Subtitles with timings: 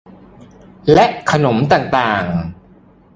[0.93, 2.23] และขนมต่าง